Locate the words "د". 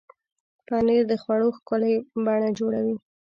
1.11-1.13